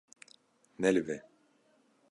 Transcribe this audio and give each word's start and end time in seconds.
Nelive. 0.79 1.17